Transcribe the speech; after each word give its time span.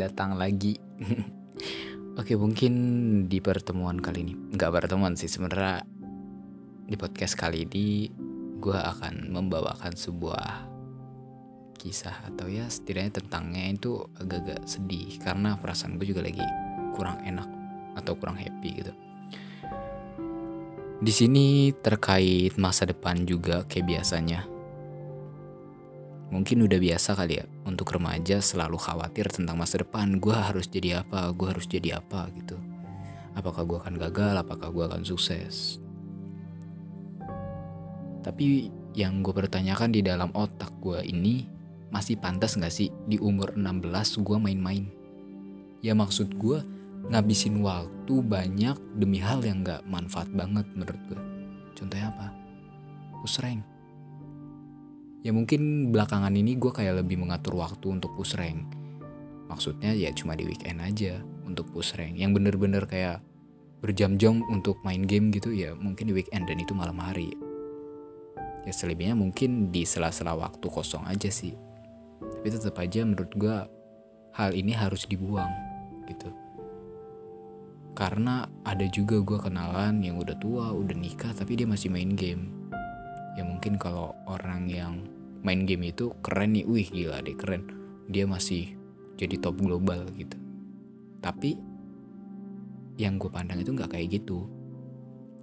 datang 0.00 0.40
lagi. 0.40 0.80
Oke, 2.20 2.34
mungkin 2.40 2.72
di 3.28 3.38
pertemuan 3.44 4.00
kali 4.00 4.24
ini, 4.24 4.34
nggak 4.56 4.72
pertemuan 4.72 5.14
sih 5.14 5.28
sebenarnya 5.28 5.84
di 6.88 6.96
podcast 6.98 7.38
kali 7.38 7.68
ini 7.68 8.10
gue 8.60 8.76
akan 8.76 9.30
membawakan 9.30 9.94
sebuah 9.94 10.68
kisah 11.80 12.28
atau 12.28 12.44
ya 12.50 12.68
setidaknya 12.68 13.24
tentangnya 13.24 13.72
itu 13.72 14.04
agak-agak 14.20 14.68
sedih 14.68 15.16
karena 15.16 15.56
perasaan 15.56 15.96
gue 15.96 16.12
juga 16.12 16.20
lagi 16.20 16.44
kurang 16.92 17.24
enak 17.24 17.48
atau 17.96 18.12
kurang 18.20 18.36
happy 18.36 18.84
gitu. 18.84 18.92
Di 21.00 21.12
sini 21.16 21.72
terkait 21.72 22.60
masa 22.60 22.84
depan 22.84 23.24
juga 23.24 23.64
kayak 23.64 23.86
biasanya. 23.88 24.44
Mungkin 26.30 26.62
udah 26.62 26.78
biasa 26.78 27.18
kali 27.18 27.42
ya 27.42 27.46
untuk 27.66 27.90
remaja 27.90 28.38
selalu 28.38 28.78
khawatir 28.78 29.26
tentang 29.34 29.58
masa 29.58 29.82
depan. 29.82 30.22
Gue 30.22 30.34
harus 30.34 30.70
jadi 30.70 31.02
apa? 31.02 31.34
Gue 31.34 31.50
harus 31.50 31.66
jadi 31.66 31.98
apa 31.98 32.30
gitu. 32.38 32.54
Apakah 33.34 33.66
gue 33.66 33.78
akan 33.82 33.94
gagal? 33.98 34.38
Apakah 34.38 34.70
gue 34.70 34.84
akan 34.86 35.02
sukses? 35.02 35.82
Tapi 38.22 38.70
yang 38.94 39.26
gue 39.26 39.34
pertanyakan 39.34 39.90
di 39.90 40.06
dalam 40.06 40.30
otak 40.30 40.70
gue 40.78 41.02
ini 41.02 41.50
masih 41.90 42.14
pantas 42.22 42.54
gak 42.54 42.70
sih 42.70 42.94
di 43.10 43.18
umur 43.18 43.58
16 43.58 43.90
gue 44.22 44.38
main-main? 44.38 44.86
Ya 45.82 45.98
maksud 45.98 46.38
gue 46.38 46.62
ngabisin 47.10 47.58
waktu 47.58 48.14
banyak 48.22 48.78
demi 48.94 49.18
hal 49.18 49.42
yang 49.42 49.66
gak 49.66 49.82
manfaat 49.82 50.30
banget 50.30 50.62
menurut 50.78 51.00
gue. 51.10 51.20
Contohnya 51.74 52.14
apa? 52.14 52.30
Push 53.18 53.42
rank 53.42 53.69
ya 55.20 55.30
mungkin 55.36 55.92
belakangan 55.92 56.32
ini 56.32 56.56
gue 56.56 56.72
kayak 56.72 57.04
lebih 57.04 57.20
mengatur 57.20 57.60
waktu 57.60 57.86
untuk 57.92 58.12
push 58.16 58.36
rank. 58.40 58.64
Maksudnya 59.52 59.92
ya 59.92 60.08
cuma 60.14 60.38
di 60.38 60.46
weekend 60.46 60.80
aja 60.80 61.20
untuk 61.44 61.68
push 61.74 61.96
rank. 61.98 62.16
Yang 62.16 62.40
bener-bener 62.40 62.84
kayak 62.88 63.20
berjam-jam 63.80 64.44
untuk 64.48 64.76
main 64.84 65.04
game 65.04 65.32
gitu 65.32 65.52
ya 65.56 65.72
mungkin 65.72 66.08
di 66.08 66.14
weekend 66.16 66.48
dan 66.48 66.60
itu 66.60 66.72
malam 66.72 66.96
hari. 67.00 67.32
Ya 68.64 68.72
selebihnya 68.72 69.16
mungkin 69.16 69.72
di 69.72 69.88
sela-sela 69.88 70.36
waktu 70.36 70.66
kosong 70.68 71.04
aja 71.08 71.28
sih. 71.28 71.56
Tapi 72.20 72.46
tetap 72.52 72.76
aja 72.80 73.04
menurut 73.04 73.32
gue 73.36 73.56
hal 74.36 74.50
ini 74.52 74.72
harus 74.72 75.04
dibuang 75.08 75.50
gitu. 76.08 76.28
Karena 77.96 78.48
ada 78.64 78.86
juga 78.88 79.20
gue 79.20 79.36
kenalan 79.40 80.00
yang 80.00 80.16
udah 80.16 80.36
tua 80.40 80.72
udah 80.72 80.96
nikah 80.96 81.32
tapi 81.36 81.58
dia 81.58 81.68
masih 81.68 81.92
main 81.92 82.16
game 82.16 82.59
mungkin 83.60 83.76
kalau 83.76 84.16
orang 84.24 84.72
yang 84.72 85.04
main 85.44 85.68
game 85.68 85.92
itu 85.92 86.16
keren 86.24 86.56
nih. 86.56 86.64
Wih 86.64 86.88
gila 86.88 87.20
deh 87.20 87.36
keren. 87.36 87.68
Dia 88.08 88.24
masih 88.24 88.72
jadi 89.20 89.36
top 89.36 89.60
global 89.60 90.08
gitu. 90.16 90.32
Tapi 91.20 91.60
yang 92.96 93.20
gue 93.20 93.28
pandang 93.28 93.60
itu 93.60 93.76
nggak 93.76 93.92
kayak 93.92 94.16
gitu. 94.16 94.48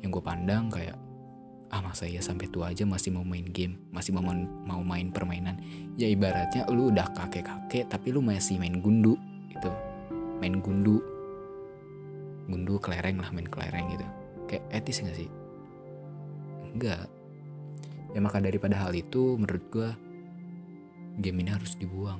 Yang 0.01 0.17
gue 0.17 0.23
pandang 0.25 0.65
kayak 0.73 0.97
ah 1.69 1.77
masa 1.85 2.09
ya 2.09 2.17
sampai 2.17 2.49
tua 2.49 2.73
aja 2.73 2.89
masih 2.89 3.13
mau 3.13 3.21
main 3.21 3.43
game 3.43 3.77
masih 3.93 4.17
mau 4.17 4.25
mau 4.65 4.81
main 4.81 5.13
permainan. 5.13 5.61
Ya 5.93 6.09
ibaratnya 6.09 6.65
lu 6.73 6.89
udah 6.89 7.13
kakek 7.13 7.45
kakek 7.45 7.85
tapi 7.85 8.09
lu 8.09 8.25
masih 8.25 8.57
main 8.57 8.81
gundu 8.81 9.13
gitu. 9.53 9.69
Main 10.41 10.57
gundu. 10.65 11.05
Gundu 12.49 12.81
kelereng 12.81 13.21
lah 13.21 13.29
main 13.29 13.45
kelereng 13.45 13.93
gitu. 13.93 14.09
Kayak 14.49 14.65
etis 14.73 15.05
gak 15.05 15.13
sih? 15.21 15.29
Enggak 16.73 17.05
ya 18.17 18.19
maka 18.25 18.41
daripada 18.41 18.73
hal 18.81 18.97
itu 18.97 19.37
menurut 19.37 19.61
gue 19.69 19.89
game 21.21 21.45
ini 21.45 21.53
harus 21.53 21.77
dibuang. 21.77 22.17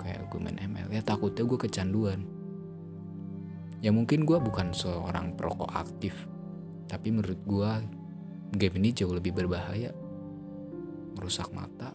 Kayak 0.00 0.32
gue 0.32 0.40
main 0.40 0.56
ML 0.56 0.88
ya 0.96 1.04
takutnya 1.04 1.44
gue 1.44 1.60
kecanduan. 1.60 2.24
Ya 3.84 3.92
mungkin 3.92 4.24
gue 4.24 4.40
bukan 4.40 4.72
seorang 4.72 5.36
perokok 5.36 5.68
aktif 5.76 6.24
tapi 6.88 7.12
menurut 7.12 7.36
gue 7.44 7.70
game 8.56 8.80
ini 8.80 8.96
jauh 8.96 9.12
lebih 9.12 9.36
berbahaya. 9.36 9.92
Merusak 11.20 11.52
mata 11.52 11.92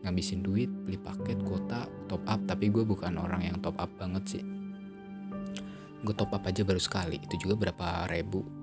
ngabisin 0.00 0.40
duit 0.40 0.72
beli 0.72 0.96
paket 0.96 1.44
kuota 1.44 1.84
top 2.08 2.24
up. 2.24 2.40
Tapi 2.48 2.72
gue 2.72 2.88
bukan 2.88 3.20
orang 3.20 3.44
yang 3.44 3.60
top 3.60 3.76
up 3.76 3.92
banget 4.00 4.40
sih. 4.40 4.44
Gue 6.00 6.16
top 6.16 6.32
up 6.32 6.48
aja 6.48 6.64
baru 6.64 6.80
sekali 6.80 7.20
itu 7.20 7.36
juga 7.36 7.68
berapa 7.68 8.08
ribu 8.08 8.59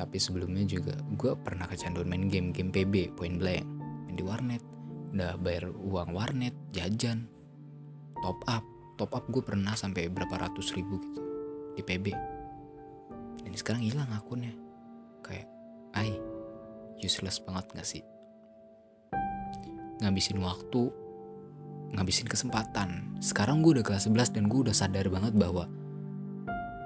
tapi 0.00 0.16
sebelumnya 0.16 0.64
juga 0.64 0.96
gue 0.96 1.36
pernah 1.36 1.68
kecanduan 1.68 2.08
main 2.08 2.32
game 2.32 2.56
game 2.56 2.72
PB 2.72 3.20
point 3.20 3.36
blank. 3.36 3.68
Main 4.08 4.16
di 4.16 4.24
warnet. 4.24 4.64
Udah 5.12 5.36
bayar 5.36 5.68
uang 5.68 6.16
warnet 6.16 6.56
jajan 6.72 7.28
top 8.24 8.40
up. 8.48 8.64
Top 8.96 9.12
up 9.12 9.28
gue 9.28 9.44
pernah 9.44 9.76
sampai 9.76 10.08
berapa 10.08 10.40
ratus 10.40 10.72
ribu 10.72 10.96
gitu 11.04 11.20
di 11.76 11.82
PB 11.84 12.06
dan 13.44 13.52
sekarang 13.52 13.84
hilang 13.84 14.08
akunnya. 14.16 14.56
Kayak 15.20 15.52
ay 15.92 16.16
useless 17.04 17.36
banget 17.44 17.68
gak 17.76 17.84
sih? 17.84 18.00
Ngabisin 20.00 20.40
waktu 20.40 20.88
ngabisin 21.92 22.28
kesempatan. 22.30 23.20
Sekarang 23.20 23.60
gue 23.60 23.76
udah 23.76 23.84
kelas 23.84 24.08
11 24.08 24.32
dan 24.32 24.48
gue 24.48 24.60
udah 24.64 24.76
sadar 24.76 25.12
banget 25.12 25.36
bahwa 25.36 25.68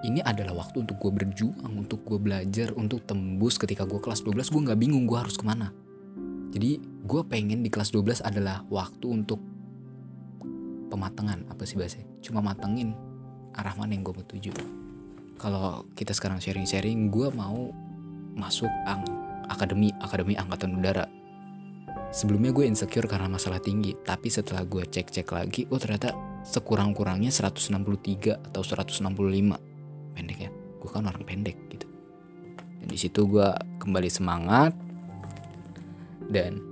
ini 0.05 0.21
adalah 0.21 0.53
waktu 0.53 0.85
untuk 0.85 1.01
gue 1.01 1.13
berjuang, 1.25 1.73
untuk 1.81 2.05
gue 2.05 2.21
belajar, 2.21 2.77
untuk 2.77 3.09
tembus 3.09 3.57
ketika 3.57 3.89
gue 3.89 3.97
kelas 3.97 4.21
12 4.21 4.53
gue 4.53 4.61
gak 4.69 4.79
bingung 4.79 5.09
gue 5.09 5.17
harus 5.17 5.41
ke 5.41 5.45
mana. 5.49 5.73
Jadi 6.53 6.79
gue 6.79 7.23
pengen 7.25 7.65
di 7.65 7.73
kelas 7.73 7.89
12 7.91 8.21
adalah 8.21 8.63
waktu 8.69 9.07
untuk 9.09 9.41
pematangan, 10.93 11.49
apa 11.49 11.65
sih 11.65 11.81
bahasanya? 11.81 12.07
Cuma 12.21 12.45
matengin 12.45 12.93
arah 13.57 13.73
mana 13.81 13.97
yang 13.97 14.05
gue 14.05 14.15
mau 14.15 14.27
tuju. 14.29 14.53
Kalau 15.41 15.89
kita 15.97 16.13
sekarang 16.15 16.39
sharing-sharing, 16.39 17.11
gue 17.11 17.33
mau 17.33 17.73
masuk 18.37 18.71
ang 18.87 19.03
akademi, 19.49 19.91
akademi 20.05 20.37
angkatan 20.39 20.79
udara. 20.79 21.09
Sebelumnya 22.15 22.55
gue 22.55 22.71
insecure 22.71 23.11
karena 23.11 23.27
masalah 23.27 23.59
tinggi, 23.59 23.99
tapi 24.07 24.31
setelah 24.31 24.63
gue 24.63 24.87
cek-cek 24.87 25.27
lagi, 25.35 25.67
oh 25.75 25.81
ternyata 25.83 26.15
sekurang-kurangnya 26.47 27.35
163 27.35 28.39
atau 28.39 28.63
165 28.63 29.74
pendek 30.15 30.49
ya. 30.49 30.51
Gue 30.79 30.91
kan 30.91 31.05
orang 31.05 31.27
pendek 31.27 31.59
gitu. 31.69 31.87
Dan 32.81 32.87
di 32.89 32.99
situ 32.99 33.27
gue 33.27 33.49
kembali 33.83 34.09
semangat 34.09 34.73
dan 36.31 36.63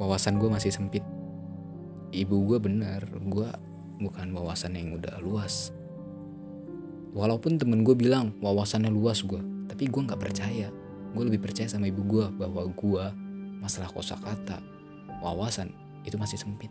wawasan 0.00 0.40
gue 0.40 0.48
masih 0.48 0.72
sempit. 0.72 1.04
Ibu 2.10 2.36
gue 2.48 2.58
bener 2.58 3.04
gue 3.06 3.48
bukan 4.00 4.26
wawasan 4.32 4.74
yang 4.74 4.96
udah 4.96 5.20
luas. 5.20 5.70
Walaupun 7.16 7.56
temen 7.56 7.84
gue 7.84 7.96
bilang 7.96 8.36
wawasannya 8.40 8.92
luas 8.92 9.24
gue 9.24 9.40
tapi 9.68 9.88
gue 9.88 10.02
nggak 10.02 10.20
percaya. 10.20 10.68
Gue 11.16 11.24
lebih 11.28 11.44
percaya 11.44 11.68
sama 11.68 11.88
ibu 11.88 12.04
gue 12.04 12.26
bahwa 12.36 12.64
gue 12.68 13.04
masalah 13.60 13.88
kosakata 13.88 14.60
wawasan 15.24 15.72
itu 16.04 16.14
masih 16.20 16.38
sempit 16.38 16.70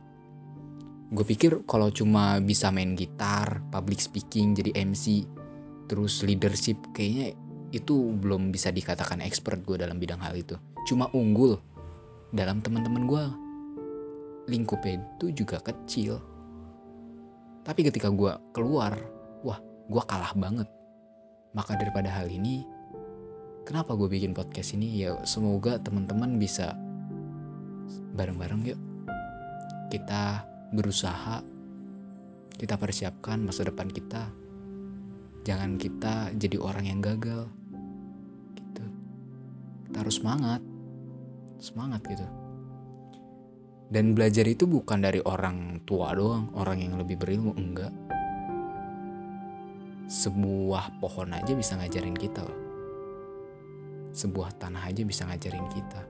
gue 1.11 1.25
pikir 1.25 1.65
kalau 1.69 1.93
cuma 1.93 2.41
bisa 2.41 2.73
main 2.73 2.97
gitar, 2.97 3.61
public 3.69 4.01
speaking, 4.01 4.57
jadi 4.57 4.73
MC, 4.81 5.25
terus 5.85 6.25
leadership, 6.25 6.81
kayaknya 6.97 7.37
itu 7.69 8.15
belum 8.17 8.49
bisa 8.49 8.73
dikatakan 8.73 9.21
expert 9.21 9.61
gue 9.61 9.77
dalam 9.77 10.01
bidang 10.01 10.21
hal 10.23 10.33
itu. 10.33 10.57
Cuma 10.87 11.11
unggul 11.13 11.59
dalam 12.33 12.63
teman-teman 12.63 13.03
gue. 13.05 13.23
Lingkupnya 14.45 15.01
itu 15.01 15.43
juga 15.45 15.57
kecil. 15.61 16.21
Tapi 17.65 17.81
ketika 17.81 18.13
gue 18.13 18.31
keluar, 18.53 18.93
wah 19.41 19.57
gue 19.61 20.03
kalah 20.05 20.33
banget. 20.37 20.69
Maka 21.57 21.73
daripada 21.77 22.13
hal 22.13 22.29
ini, 22.29 22.61
kenapa 23.65 23.97
gue 23.97 24.05
bikin 24.05 24.37
podcast 24.37 24.77
ini? 24.77 25.01
Ya 25.01 25.17
semoga 25.25 25.81
teman-teman 25.81 26.37
bisa 26.37 26.77
bareng-bareng 28.13 28.61
yuk. 28.69 28.79
Kita 29.89 30.54
berusaha. 30.75 31.39
Kita 32.55 32.75
persiapkan 32.75 33.39
masa 33.39 33.63
depan 33.63 33.87
kita. 33.87 34.27
Jangan 35.47 35.79
kita 35.79 36.35
jadi 36.35 36.59
orang 36.59 36.85
yang 36.91 36.99
gagal. 36.99 37.47
Gitu. 38.59 38.85
Kita 39.87 39.97
harus 40.03 40.19
semangat. 40.19 40.61
Semangat 41.63 42.03
gitu. 42.03 42.27
Dan 43.85 44.11
belajar 44.17 44.43
itu 44.49 44.67
bukan 44.67 44.99
dari 44.99 45.23
orang 45.23 45.85
tua 45.87 46.11
doang 46.11 46.51
orang 46.57 46.83
yang 46.83 46.93
lebih 46.99 47.15
berilmu 47.15 47.55
enggak. 47.55 47.93
Sebuah 50.05 50.99
pohon 51.01 51.33
aja 51.33 51.53
bisa 51.55 51.79
ngajarin 51.79 52.17
kita 52.17 52.43
loh. 52.43 52.59
Sebuah 54.11 54.57
tanah 54.57 54.89
aja 54.89 55.01
bisa 55.05 55.27
ngajarin 55.27 55.67
kita. 55.69 56.01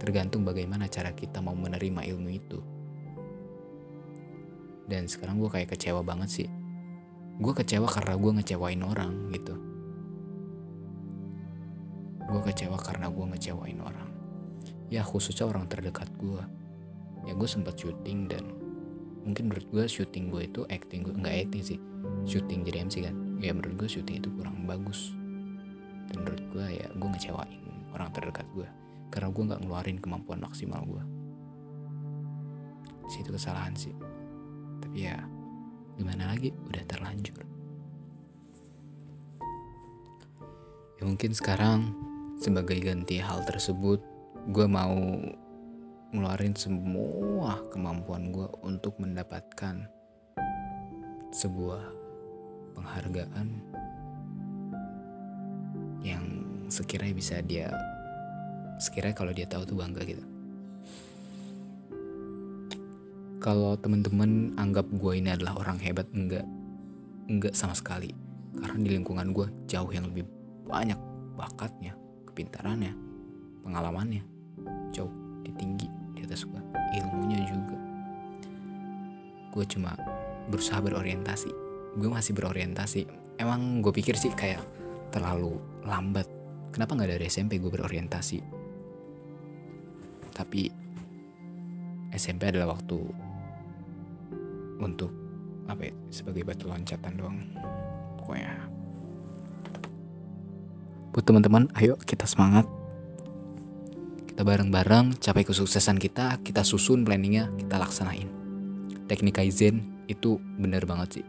Tergantung 0.00 0.42
bagaimana 0.42 0.90
cara 0.90 1.14
kita 1.14 1.38
mau 1.38 1.54
menerima 1.54 2.02
ilmu 2.02 2.30
itu 2.34 2.83
dan 4.90 5.08
sekarang 5.08 5.40
gue 5.40 5.50
kayak 5.50 5.76
kecewa 5.76 6.04
banget 6.04 6.30
sih. 6.30 6.48
Gue 7.40 7.52
kecewa 7.52 7.90
karena 7.90 8.14
gue 8.14 8.32
ngecewain 8.40 8.82
orang 8.84 9.30
gitu. 9.34 9.54
Gue 12.24 12.40
kecewa 12.46 12.78
karena 12.78 13.10
gue 13.10 13.24
ngecewain 13.34 13.78
orang. 13.80 14.10
Ya 14.88 15.02
khususnya 15.02 15.48
orang 15.48 15.66
terdekat 15.66 16.08
gue 16.20 16.42
ya 17.24 17.32
gue 17.32 17.48
sempat 17.48 17.80
syuting 17.80 18.28
dan 18.28 18.44
mungkin 19.24 19.48
menurut 19.48 19.64
gue 19.72 19.84
syuting 19.88 20.28
gue 20.28 20.44
itu 20.44 20.60
acting 20.68 21.02
gue 21.02 21.14
nggak 21.16 21.48
acting 21.48 21.62
sih. 21.64 21.78
Syuting 22.28 22.62
jadi 22.68 22.84
MC 22.84 23.04
kan? 23.04 23.16
Ya 23.40 23.50
menurut 23.56 23.80
gue 23.84 23.88
syuting 23.88 24.20
itu 24.20 24.28
kurang 24.36 24.68
bagus. 24.68 25.16
Dan 26.12 26.22
menurut 26.22 26.44
gue 26.52 26.66
ya 26.78 26.86
gue 26.92 27.08
ngecewain 27.08 27.64
orang 27.94 28.10
terdekat 28.10 28.46
gue 28.52 28.66
karena 29.14 29.30
gue 29.30 29.42
nggak 29.46 29.60
ngeluarin 29.62 29.98
kemampuan 30.02 30.42
maksimal 30.42 30.82
gue 30.82 31.02
situ 33.06 33.30
kesalahan 33.30 33.70
sih 33.78 33.94
tapi 34.84 35.08
ya 35.08 35.16
gimana 35.96 36.28
lagi? 36.28 36.52
Udah 36.68 36.84
terlanjur. 36.84 37.40
Ya 41.00 41.02
mungkin 41.08 41.32
sekarang 41.32 41.96
sebagai 42.36 42.76
ganti 42.84 43.16
hal 43.16 43.40
tersebut 43.48 44.04
gue 44.52 44.66
mau 44.68 44.92
ngeluarin 46.12 46.52
semua 46.52 47.64
kemampuan 47.72 48.28
gue 48.28 48.46
untuk 48.60 48.92
mendapatkan 49.00 49.88
sebuah 51.32 51.82
penghargaan 52.76 53.48
yang 56.04 56.24
sekiranya 56.68 57.16
bisa 57.16 57.40
dia 57.40 57.72
sekiranya 58.76 59.16
kalau 59.16 59.32
dia 59.32 59.48
tahu 59.48 59.64
tuh 59.64 59.80
bangga 59.80 60.04
gitu 60.04 60.33
kalau 63.44 63.76
teman-teman 63.76 64.56
anggap 64.56 64.88
gue 64.88 65.20
ini 65.20 65.28
adalah 65.28 65.60
orang 65.60 65.76
hebat 65.84 66.08
enggak. 66.16 66.48
Enggak 67.28 67.52
sama 67.52 67.76
sekali. 67.76 68.08
Karena 68.56 68.80
di 68.80 68.96
lingkungan 68.96 69.36
gue 69.36 69.68
jauh 69.68 69.92
yang 69.92 70.08
lebih 70.08 70.24
banyak 70.64 70.96
bakatnya 71.36 71.92
kepintarannya 72.24 72.96
pengalamannya. 73.60 74.24
Jauh 74.96 75.12
di 75.44 75.52
tinggi 75.60 75.84
di 76.16 76.24
atas 76.24 76.48
gue 76.48 76.56
ilmunya 76.96 77.44
juga. 77.44 77.76
Gue 79.52 79.68
cuma 79.68 79.92
berusaha 80.48 80.80
berorientasi. 80.80 81.52
Gue 82.00 82.08
masih 82.08 82.32
berorientasi. 82.32 83.04
Emang 83.36 83.84
gue 83.84 83.92
pikir 83.92 84.16
sih 84.16 84.32
kayak 84.32 84.64
terlalu 85.12 85.60
lambat. 85.84 86.24
Kenapa 86.72 86.96
nggak 86.96 87.20
dari 87.20 87.28
SMP 87.28 87.60
gue 87.60 87.68
berorientasi? 87.68 88.40
Tapi 90.32 90.62
SMP 92.16 92.48
adalah 92.48 92.72
waktu 92.72 93.33
untuk 94.84 95.08
apa 95.64 95.88
ya, 95.88 95.94
sebagai 96.12 96.44
batu 96.44 96.68
loncatan 96.68 97.16
doang. 97.16 97.40
Pokoknya. 98.20 98.52
Buat 101.16 101.24
teman-teman 101.24 101.64
ayo 101.80 101.96
kita 102.04 102.28
semangat. 102.28 102.68
Kita 104.28 104.42
bareng-bareng 104.42 105.22
capai 105.22 105.46
kesuksesan 105.46 105.96
kita 106.02 106.42
kita 106.42 106.66
susun 106.66 107.06
planningnya 107.06 107.48
kita 107.56 107.80
laksanain. 107.80 108.28
Teknik 109.08 109.38
kaizen 109.40 110.04
itu 110.10 110.42
bener 110.58 110.84
banget 110.84 111.22
sih. 111.22 111.26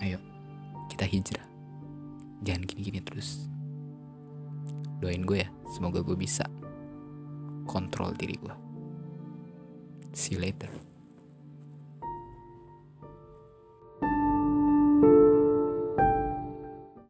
Ayo 0.00 0.18
kita 0.88 1.04
hijrah. 1.04 1.46
Jangan 2.40 2.64
gini-gini 2.64 3.04
terus. 3.04 3.44
Doain 5.04 5.22
gue 5.22 5.44
ya 5.44 5.48
semoga 5.76 6.00
gue 6.00 6.16
bisa 6.16 6.48
kontrol 7.68 8.16
diri 8.16 8.40
gue. 8.40 8.56
See 10.16 10.34
you 10.34 10.42
later 10.42 10.89